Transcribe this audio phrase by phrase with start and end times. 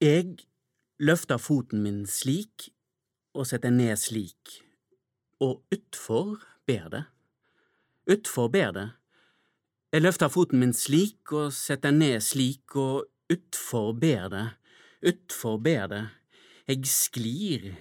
[0.00, 0.36] Jeg
[1.00, 2.66] løfter foten min slik
[3.32, 4.58] og setter ned slik,
[5.40, 6.34] og utfor
[6.68, 7.00] ber det.
[8.12, 8.90] Utfor ber det.
[9.96, 14.44] Jeg løfter foten min slik og setter ned slik, og utfor ber det.
[15.00, 16.02] Utfor ber det.
[16.68, 17.72] Jeg sklir.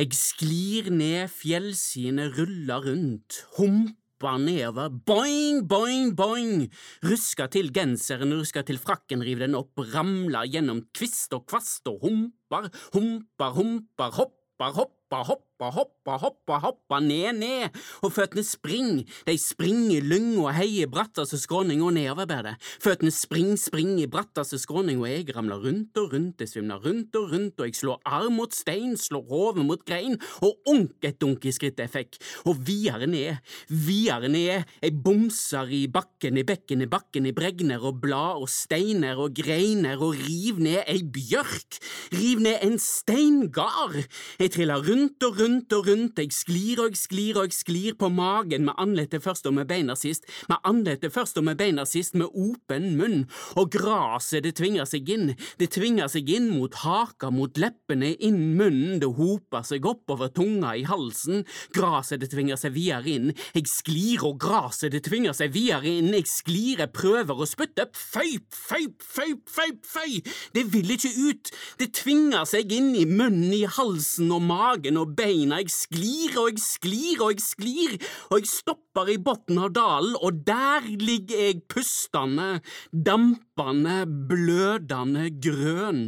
[0.00, 4.03] Jeg sklir ned fjellsidene, ruller rundt, humper
[4.40, 6.64] nedover, boing, boing, boing,
[7.04, 12.00] ruska til genseren, ruska til frakken, riv den opp, ramla gjennom kvist og kvast og
[12.04, 19.36] humper, humper, humper, hopper, hopper, hopper, hopper, hoppa, hoppa, ned, ned, og føttene spring, de
[19.40, 22.50] springer lyng og heier brattaste skråning og nedover ber
[22.82, 27.16] føttene spring, spring i brattaste skråning, og jeg ramler rundt og rundt, jeg svimler rundt
[27.18, 31.20] og rundt, og jeg slår arm mot stein, slår hodet mot grein, og unk et
[31.22, 32.18] dunk i skrittet jeg fikk,
[32.50, 37.84] og videre ned, videre ned, jeg bomser i bakken, i bekken, i bakken, i bregner
[37.84, 41.80] og blad og steiner og greiner, og riv ned ei bjørk,
[42.14, 44.00] riv ned en steingard,
[44.40, 48.08] jeg triller rundt og rundt, rundt og rundt, jeg sklir og sklir og sklir på
[48.10, 48.64] magen.
[48.66, 52.26] Med andletet først og med beina sist, med andletet først og med beina sist, med
[52.34, 57.54] åpen munn, og graset det tvinger seg inn, det tvinger seg inn mot haka, mot
[57.58, 61.44] leppene, inn munnen, det hoper seg oppover tunga i halsen,
[61.74, 66.12] graset det tvinger seg videre inn, jeg sklir og graset det tvinger seg videre inn,
[66.16, 70.18] jeg sklir, jeg prøver å spytte, føyp, føyp, føyp, føyp, føy,
[70.56, 75.14] det vil ikke ut, det tvinger seg inn i munnen, i halsen og magen og
[75.18, 77.96] beina, jeg sklir og jeg sklir og jeg sklir,
[78.30, 82.60] og jeg stopper i bunnen av dalen, og der ligger jeg pustende,
[82.92, 86.04] dampende, blødende grønn.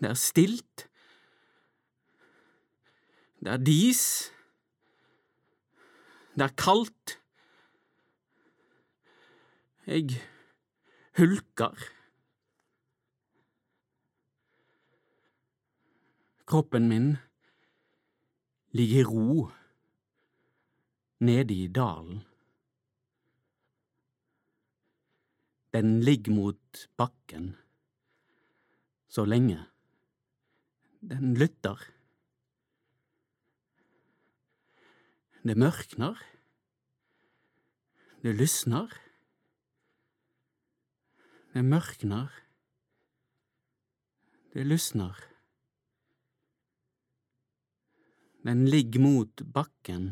[0.00, 0.86] Det er stilt.
[3.40, 4.04] Det er dis.
[6.34, 7.18] Det er kaldt.
[9.86, 10.16] Jeg
[11.18, 11.76] hulker.
[16.44, 17.16] Kroppen min
[18.76, 19.48] ligger i ro
[21.20, 22.20] nede i dalen.
[25.72, 27.56] Den ligger mot bakken
[29.08, 29.58] så lenge.
[31.00, 31.80] Den lytter.
[35.42, 36.20] Det mørkner.
[38.22, 38.88] Det lysner.
[41.54, 42.28] Det mørkner.
[44.54, 45.33] Det lysner.
[48.44, 50.10] Den ligger mot bakken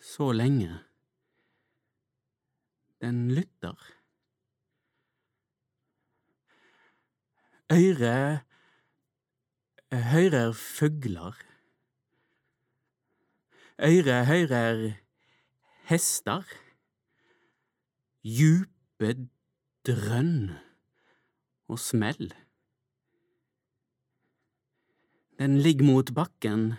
[0.00, 0.78] så lenge.
[3.00, 3.76] Den lytter.
[7.72, 8.40] Øyre
[9.92, 11.36] høyrer fugler.
[13.78, 14.92] Øyre høyrer
[15.84, 16.42] hester.
[18.24, 19.28] Djupe
[19.86, 20.56] drønn
[21.68, 22.32] og smell.
[25.38, 26.74] Den ligger mot bakken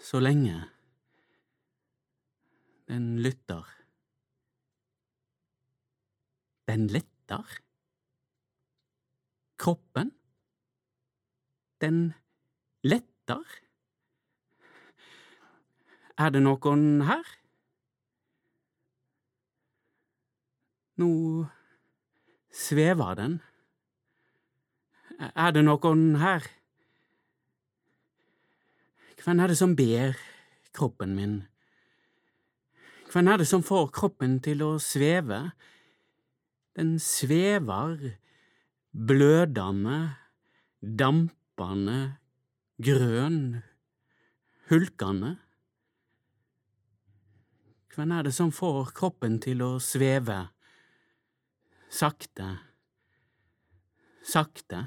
[0.00, 0.68] så lenge.
[2.84, 3.64] Den lytter.
[6.68, 7.56] Den letter.
[9.56, 10.12] Kroppen.
[11.80, 12.12] Den
[12.84, 13.40] letter.
[16.20, 17.36] Er det noen her?
[21.00, 21.12] Nå
[22.52, 23.38] svever den.
[25.32, 26.52] Er det noen her?
[29.22, 30.16] Hvem er det som ber
[30.74, 31.34] kroppen min?
[33.12, 35.52] Hvem er det som får kroppen til å sveve?
[36.74, 38.16] Den svever,
[38.90, 39.98] blødende,
[40.82, 42.16] dampende,
[42.82, 43.60] grønn,
[44.72, 45.36] hulkende.
[47.94, 50.40] Hvem er det som får kroppen til å sveve?
[51.92, 52.48] Sakte,
[54.26, 54.82] sakte.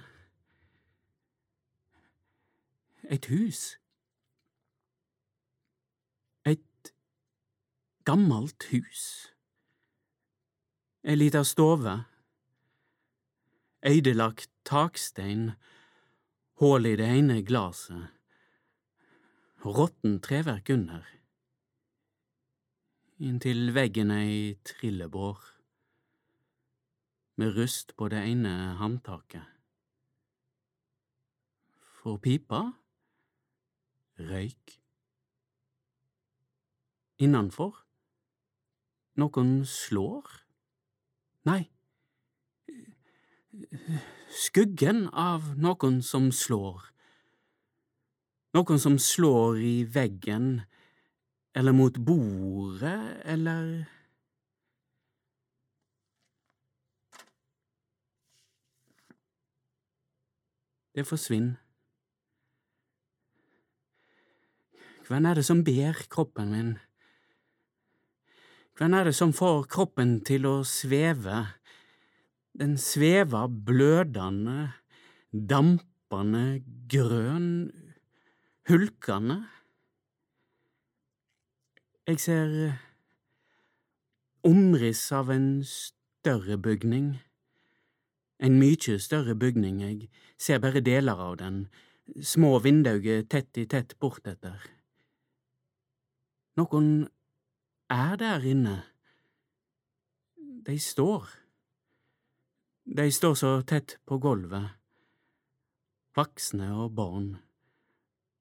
[3.06, 3.78] Et hus.
[8.06, 9.34] Gammelt hus.
[11.04, 12.04] Ei lita stove.
[13.86, 15.52] Øydelagt takstein,
[16.62, 18.08] hull i det ene glaset,
[19.66, 21.04] råttent treverk under.
[23.18, 25.38] Inntil veggen ei trillebår,
[27.38, 29.46] med rust på det ene håndtaket.
[32.02, 32.62] For pipa
[34.20, 34.78] røyk.
[37.18, 37.85] Innanfor
[39.16, 40.28] noen slår?
[41.48, 41.62] Nei.
[44.36, 46.90] Skuggen av noen som slår.
[48.56, 50.66] Noen som slår i veggen,
[51.56, 53.86] eller mot bordet, eller…
[60.96, 61.60] Det forsvinner.
[65.08, 66.70] Hvem er det som ber kroppen min?
[68.76, 71.46] Hvem er det som får kroppen til å sveve?
[72.60, 74.74] Den svever blødende,
[75.32, 76.60] dampende,
[76.92, 77.72] grønn,
[78.68, 79.38] hulkende.
[82.04, 82.52] Jeg ser
[84.44, 87.14] omriss av en større bygning.
[88.44, 91.68] En mykje større bygning, jeg ser bare deler av den,
[92.20, 94.60] små vinduer tett i tett bortetter.
[96.60, 97.06] Noen
[97.96, 98.76] er der inne.
[100.66, 101.30] De står.
[102.86, 104.76] De står så tett på gulvet,
[106.16, 107.32] voksne og barn,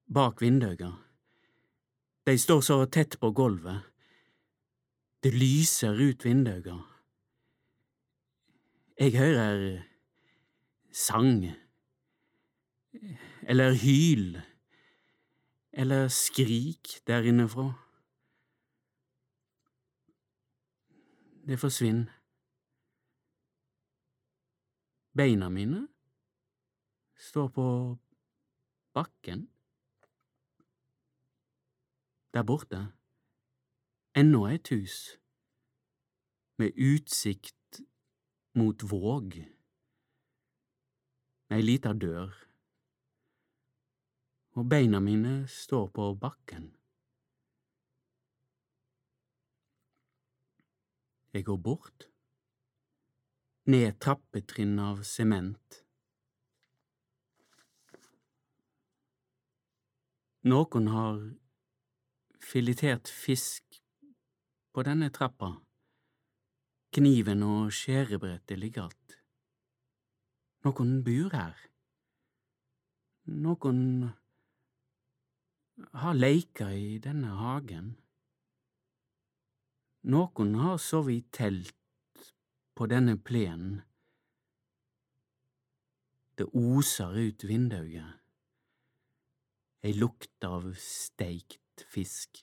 [0.05, 0.91] bak vinduene.
[2.25, 3.85] De står så tett på gulvet.
[5.25, 6.83] Det lyser ut vinduene.
[9.01, 9.83] Jeg hører
[10.93, 11.47] sang,
[13.43, 14.39] eller hyl,
[15.73, 17.73] eller skrik der innefra.
[21.47, 22.21] Det forsvinner.
[25.17, 25.89] Beina mine
[27.17, 27.67] står på
[28.93, 29.51] bakken.
[32.35, 32.81] Der borte,
[34.17, 35.19] ennå et hus,
[36.59, 37.83] med utsikt
[38.55, 39.37] mot Våg.
[41.51, 42.33] Ei lita dør.
[44.57, 46.73] Og beina mine står på bakken.
[51.35, 52.05] Jeg går bort,
[53.67, 55.81] ned trappetrinn av sement.
[60.47, 61.19] Noen har
[62.39, 63.81] filetert fisk
[64.71, 65.51] på denne trappa.
[66.95, 69.17] Kniven og skjærebrettet ligger att.
[70.65, 71.57] Noen bor her.
[73.27, 73.81] Noen
[75.93, 77.97] har leika i denne hagen.
[80.05, 82.25] Noen har sovet i telt
[82.77, 83.79] på denne plenen.
[86.37, 88.19] Det oser ut vinduet.
[89.81, 92.43] Ei lukt av steikt fisk.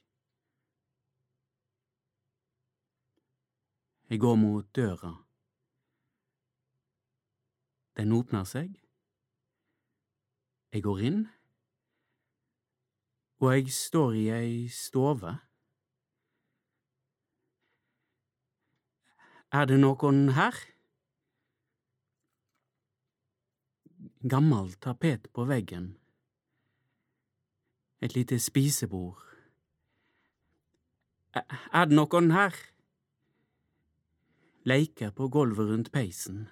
[4.10, 5.14] Jeg går mot døra.
[8.02, 8.74] Den åpner seg.
[10.74, 11.22] Jeg går inn,
[13.44, 15.38] og jeg står i ei stove.
[19.52, 20.56] Er det noen her?
[24.24, 25.98] Gammel tapet på veggen.
[28.00, 29.20] Et lite spisebord.
[31.36, 32.56] Er det noen her?
[34.64, 36.46] Leker på gulvet rundt peisen.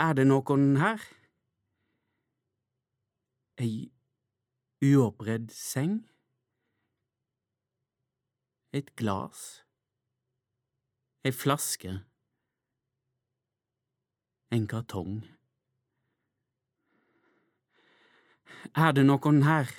[0.00, 1.04] Er det noen her?
[3.60, 3.92] Ei
[4.80, 6.00] uoppredd seng?
[8.72, 9.63] Et glas?
[11.24, 11.92] Ei flaske,
[14.52, 15.22] en kartong.
[18.76, 19.72] Er det noen her?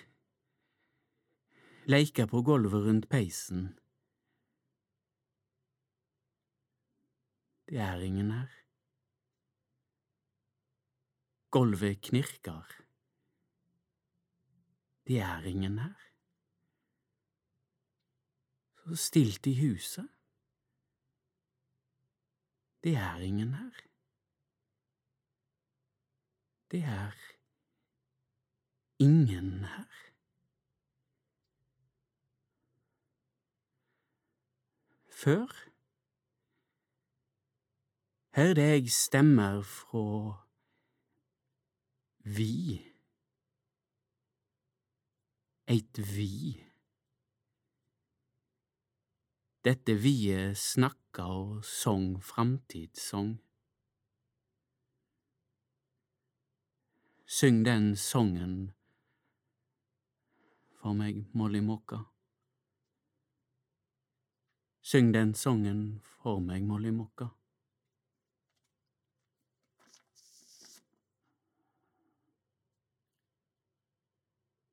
[1.85, 3.67] Leika på gulvet rundt peisen.
[7.69, 8.49] Det er ingen her.
[11.53, 12.73] Gulvet knirker.
[15.05, 16.09] Det er ingen her.
[18.81, 20.14] Så stilt i huset.
[22.85, 23.71] Det er ingen her.
[26.71, 27.11] Det er
[28.99, 29.93] ingen her.
[35.09, 35.47] Før
[38.35, 40.45] hørte jeg stemmer fra
[42.37, 42.85] vi,
[45.67, 46.61] eit vi.
[49.65, 50.57] Dette viet
[51.15, 53.39] snakka og song framtidssong.
[57.25, 58.73] Syng den songen
[60.81, 62.05] for meg, Molly Måka.
[64.81, 67.27] Syng den songen for meg, Molly Måka.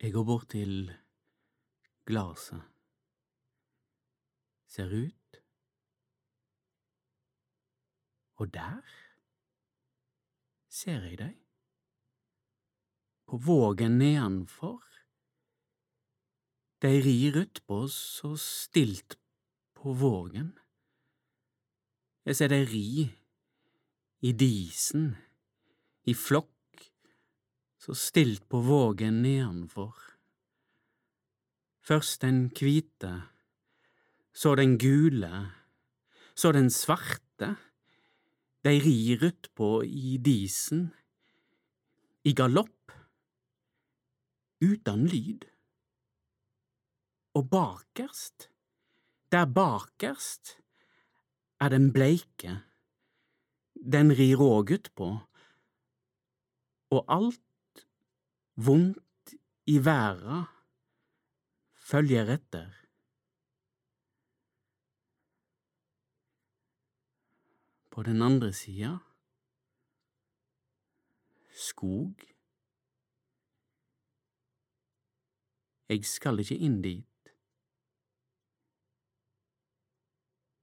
[0.00, 0.90] Jeg går bort til
[2.04, 2.62] glaset
[4.66, 5.21] ser ut.
[8.42, 8.82] Og der
[10.66, 11.36] ser jeg deg,
[13.28, 14.82] på vågen nedenfor.
[16.82, 19.14] De rir utpå så stilt
[19.78, 20.50] på vågen.
[22.26, 22.86] Jeg ser dei ri
[24.26, 25.12] i disen,
[26.10, 26.82] i flokk
[27.78, 29.94] så stilt på vågen nedanfor.
[31.82, 33.20] Først den kvite,
[34.34, 35.46] så den gule,
[36.34, 37.56] så den svarte,
[38.62, 40.92] dei rir utpå i disen,
[42.22, 42.92] i galopp,
[44.62, 45.48] utan lyd.
[47.34, 48.50] Og bakerst,
[49.32, 50.58] der bakerst,
[51.58, 52.60] er den bleike,
[53.74, 55.08] den rir òg utpå,
[56.92, 57.86] og alt
[58.54, 59.34] vondt
[59.66, 60.44] i verda
[61.90, 62.81] følger etter.
[67.92, 68.98] På den andre sida
[71.52, 72.14] skog.
[75.88, 77.32] Jeg skal ikke inn dit.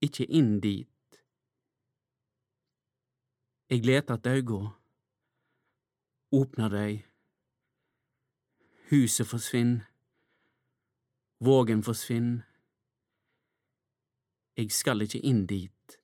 [0.01, 1.21] Ikke inn dit.
[3.69, 4.71] Jeg leter att auga,
[6.31, 6.93] åpner dei,
[8.89, 9.86] huset forsvinner,
[11.39, 12.41] vågen forsvinner.
[14.57, 15.98] Jeg skal ikke inn dit.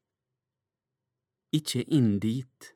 [1.55, 2.71] Ikke inn dit.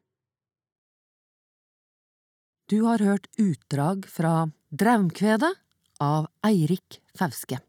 [2.69, 5.55] Du har hørt utdrag fra Draumkvedet
[5.99, 7.59] av Eirik Fauske.